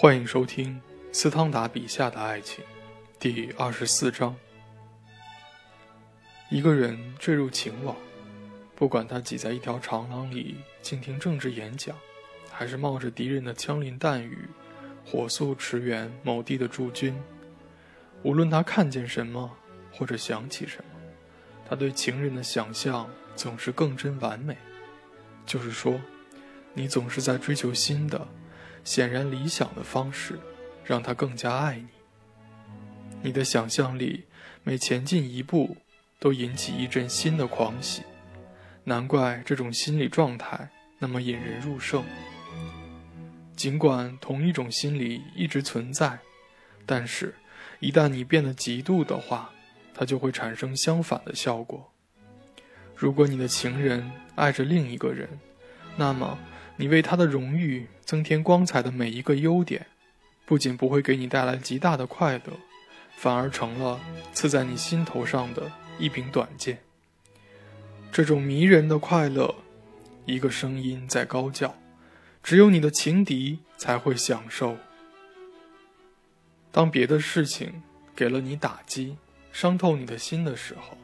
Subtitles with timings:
[0.00, 0.80] 欢迎收听
[1.12, 2.64] 斯汤达笔下的爱情，
[3.18, 4.34] 第二十四章。
[6.48, 7.94] 一个人坠入情网，
[8.74, 11.94] 不管他挤在一条长廊里倾听政治演讲，
[12.50, 14.48] 还是冒着敌人的枪林弹雨，
[15.04, 17.14] 火速驰援某地的驻军，
[18.22, 19.54] 无论他看见什么
[19.92, 21.00] 或者想起什么，
[21.68, 24.56] 他对情人的想象总是更真完美。
[25.44, 26.00] 就是说，
[26.72, 28.26] 你总是在追求新的。
[28.84, 30.38] 显然理想的方式，
[30.84, 31.88] 让他更加爱你。
[33.22, 34.24] 你的想象力
[34.64, 35.76] 每前进一步，
[36.18, 38.02] 都引起一阵新的狂喜。
[38.84, 42.02] 难怪这种心理状态那么引人入胜。
[43.54, 46.18] 尽管同一种心理一直存在，
[46.86, 47.34] 但是，
[47.78, 49.50] 一旦你变得极度的话，
[49.94, 51.92] 它就会产生相反的效果。
[52.96, 55.28] 如果你的情人爱着另一个人，
[55.96, 56.38] 那么。
[56.80, 59.86] 你为他的荣誉增添光彩的每一个优点，
[60.46, 62.58] 不仅不会给你带来极大的快乐，
[63.18, 64.00] 反而成了
[64.32, 66.78] 刺在你心头上的一柄短剑。
[68.10, 69.56] 这种迷人的快乐，
[70.24, 71.76] 一个声音在高叫，
[72.42, 74.78] 只有你的情敌才会享受。
[76.72, 77.82] 当别的事情
[78.16, 79.18] 给了你打击，
[79.52, 80.96] 伤透你的心的时候，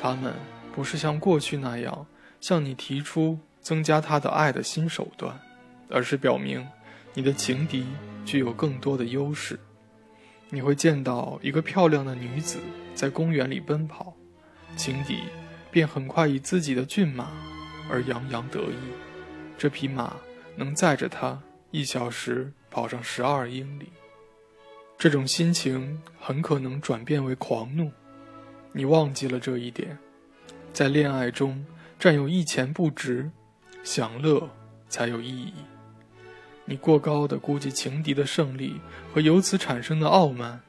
[0.00, 0.32] 他们
[0.74, 2.06] 不是像过去那样
[2.40, 3.38] 向你提出。
[3.62, 5.40] 增加他的爱的新手段，
[5.88, 6.66] 而是表明
[7.14, 7.86] 你的情敌
[8.24, 9.58] 具有更多的优势。
[10.50, 12.58] 你会见到一个漂亮的女子
[12.94, 14.12] 在公园里奔跑，
[14.76, 15.20] 情敌
[15.70, 17.30] 便很快以自己的骏马
[17.88, 18.76] 而洋洋得意。
[19.56, 20.16] 这匹马
[20.56, 23.92] 能载着他一小时跑上十二英里。
[24.98, 27.90] 这种心情很可能转变为狂怒。
[28.72, 29.98] 你忘记了这一点，
[30.72, 31.64] 在恋爱中
[31.98, 33.30] 占有一钱不值。
[33.82, 34.48] 享乐
[34.88, 35.52] 才有意义。
[36.64, 38.80] 你过高的估计情敌的胜利
[39.12, 40.60] 和由此产生的傲慢，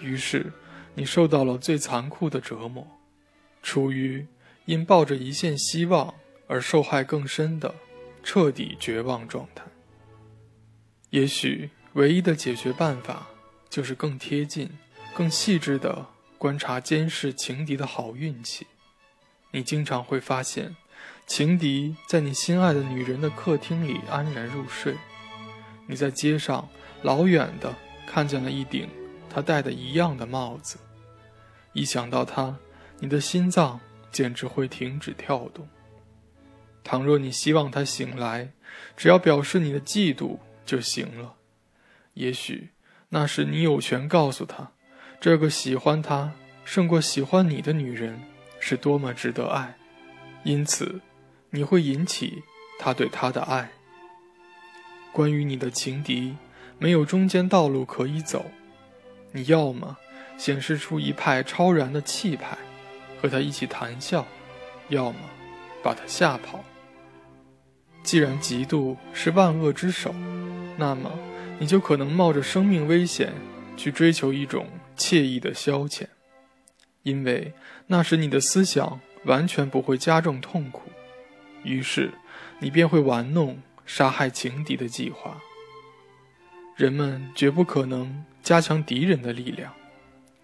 [0.00, 0.52] 于是
[0.94, 2.86] 你受到了最残酷的折磨，
[3.62, 4.26] 处于
[4.64, 6.12] 因抱着一线希望
[6.48, 7.74] 而受害更深的
[8.22, 9.64] 彻底绝望状态。
[11.10, 13.28] 也许唯一的解决办法
[13.68, 14.68] 就是更贴近、
[15.14, 16.06] 更细致地
[16.38, 18.66] 观察、监视情敌的好运气。
[19.52, 20.74] 你经常会发现。
[21.30, 24.96] 情敌在你心爱的女人的客厅里安然入睡，
[25.86, 26.68] 你在街上
[27.02, 27.72] 老远的
[28.04, 28.88] 看见了一顶
[29.32, 30.76] 他戴的一样的帽子，
[31.72, 32.56] 一想到他，
[32.98, 33.78] 你的心脏
[34.10, 35.68] 简直会停止跳动。
[36.82, 38.50] 倘若你希望他醒来，
[38.96, 40.36] 只要表示你的嫉妒
[40.66, 41.34] 就行了。
[42.14, 42.70] 也许
[43.10, 44.72] 那时你有权告诉他，
[45.20, 46.32] 这个喜欢他
[46.64, 48.20] 胜过喜欢你的女人
[48.58, 49.78] 是多么值得爱，
[50.42, 51.00] 因此。
[51.50, 52.42] 你会引起
[52.78, 53.70] 他对他的爱。
[55.12, 56.36] 关于你的情敌，
[56.78, 58.46] 没有中间道路可以走，
[59.32, 59.96] 你要么
[60.38, 62.56] 显示出一派超然的气派，
[63.20, 64.24] 和他一起谈笑；
[64.88, 65.18] 要么
[65.82, 66.64] 把他吓跑。
[68.02, 70.14] 既然嫉妒是万恶之首，
[70.76, 71.10] 那么
[71.58, 73.32] 你就可能冒着生命危险
[73.76, 76.06] 去追求一种惬意的消遣，
[77.02, 77.52] 因为
[77.88, 80.89] 那时你的思想完全不会加重痛苦。
[81.62, 82.12] 于是，
[82.58, 85.38] 你便会玩弄杀害情敌的计划。
[86.76, 89.72] 人们绝不可能加强敌人的力量。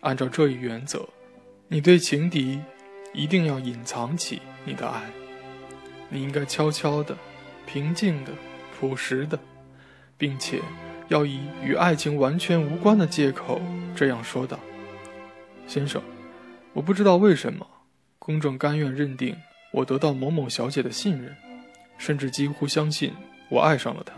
[0.00, 1.08] 按照这一原则，
[1.68, 2.60] 你对情敌
[3.12, 5.02] 一定要隐藏起你的爱。
[6.08, 7.16] 你应该悄悄的、
[7.66, 8.32] 平静的、
[8.78, 9.38] 朴实的，
[10.16, 10.60] 并且
[11.08, 13.60] 要以与爱情完全无关的借口
[13.94, 14.60] 这样说道
[15.66, 16.02] ：“先生，
[16.74, 17.66] 我不知道为什么，
[18.18, 19.36] 公正甘愿认定。”
[19.76, 21.36] 我得到某某小姐的信任，
[21.98, 23.12] 甚至几乎相信
[23.50, 24.14] 我爱上了她。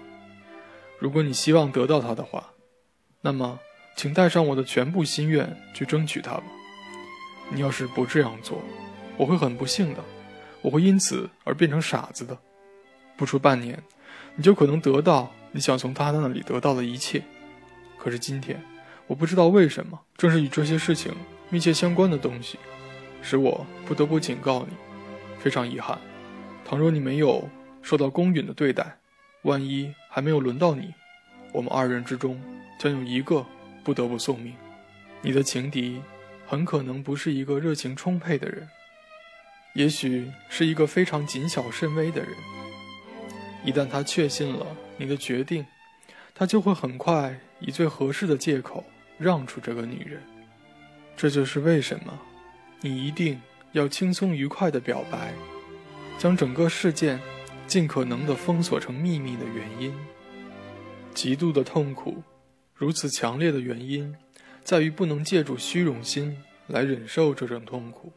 [1.01, 2.53] 如果你希望得到她的话，
[3.23, 3.59] 那么
[3.97, 6.45] 请带上我的全部心愿去争取她吧。
[7.51, 8.63] 你要是不这样做，
[9.17, 10.05] 我会很不幸的，
[10.63, 12.39] 我会因此而变成傻子的。
[13.17, 13.83] 不出半年，
[14.37, 17.21] 你就可能得到你想从他那里得到的一切。
[17.97, 18.63] 可是今天，
[19.09, 21.13] 我不知道为什么，正是与这些事情
[21.51, 22.61] 密切相关的东西，
[23.23, 24.77] 使我不得不警告你。
[25.39, 25.99] 非常遗憾，
[26.65, 27.49] 倘若你没有
[27.81, 28.99] 受到公允的对待，
[29.43, 30.93] 万一还没有轮到你，
[31.53, 32.41] 我们二人之中
[32.79, 33.47] 将有一个
[33.85, 34.55] 不得不送命。
[35.23, 36.01] 你的情敌
[36.47, 38.69] 很可能不是一个热情充沛的人，
[39.75, 42.31] 也许是一个非常谨小慎微的人。
[43.65, 45.65] 一旦他确信了你的决定，
[46.35, 48.85] 他就会很快以最合适的借口
[49.19, 50.23] 让出这个女人。
[51.17, 52.19] 这就是为什么
[52.81, 53.41] 你一定。
[53.73, 55.33] 要轻松愉快的表白，
[56.19, 57.21] 将整个事件
[57.67, 59.95] 尽可能的封锁成秘密的原因。
[61.15, 62.23] 极度的痛苦，
[62.75, 64.15] 如此强烈的原因，
[64.63, 66.37] 在于不能借助虚荣心
[66.67, 68.13] 来忍受这种痛苦。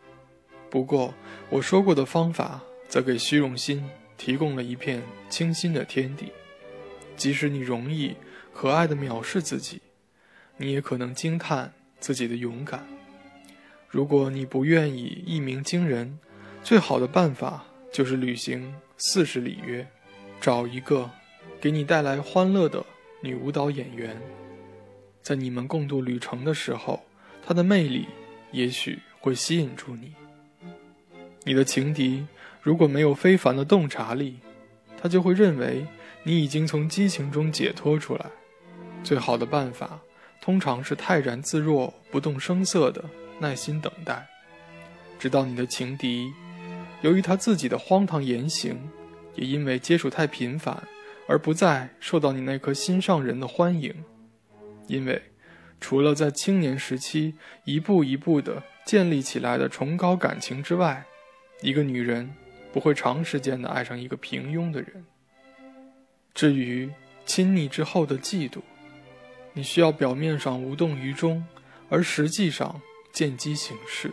[0.69, 1.13] 不过，
[1.49, 3.83] 我说过的方法，则给虚荣心
[4.17, 6.31] 提供了一片清新的天地。
[7.17, 8.15] 即使你容易、
[8.53, 9.81] 可爱的藐视自己，
[10.57, 12.87] 你也可能惊叹自己的勇敢。
[13.91, 16.17] 如果你不愿意一鸣惊人，
[16.63, 19.85] 最好的办法就是履行四十里约，
[20.39, 21.09] 找一个
[21.59, 22.85] 给你带来欢乐的
[23.21, 24.17] 女舞蹈演员，
[25.21, 27.03] 在你们共度旅程的时候，
[27.45, 28.07] 她的魅力
[28.53, 30.13] 也许会吸引住你。
[31.43, 32.25] 你的情敌
[32.61, 34.39] 如果没有非凡的洞察力，
[35.01, 35.85] 他就会认为
[36.23, 38.25] 你已经从激情中解脱出来。
[39.03, 39.99] 最好的办法
[40.39, 43.03] 通常是泰然自若、不动声色的
[43.41, 44.27] 耐心等待，
[45.17, 46.31] 直到你的情敌
[47.01, 48.77] 由于他自己的荒唐言行，
[49.33, 50.83] 也因为接触太频繁
[51.27, 53.93] 而不再受到你那颗心上人的欢迎。
[54.87, 55.19] 因为
[55.79, 57.33] 除了在青年时期
[57.65, 61.03] 一步一步的建立起来的崇高感情之外，
[61.61, 62.31] 一个女人
[62.71, 65.03] 不会长时间的爱上一个平庸的人。
[66.35, 66.91] 至于
[67.25, 68.59] 亲昵之后的嫉妒，
[69.53, 71.43] 你需要表面上无动于衷，
[71.89, 74.11] 而实际上见机行事，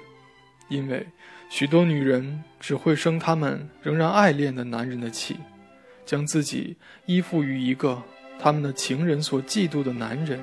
[0.68, 1.06] 因为
[1.48, 5.36] 许多女人只会生他们仍然爱恋的男人的气，
[6.04, 8.02] 将自己依附于一个
[8.38, 10.40] 他们的情人所嫉妒的男人，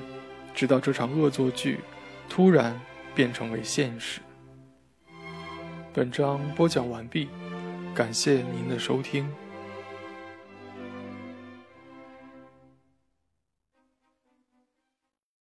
[0.54, 1.80] 直到这场恶作剧
[2.28, 2.80] 突然
[3.14, 4.20] 变成为现实。
[5.92, 7.28] 本章播讲完毕，
[7.94, 9.26] 感谢您的收听。